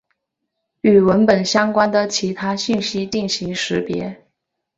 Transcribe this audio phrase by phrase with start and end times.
[0.81, 4.25] 与文本相关的其他信息进行标识。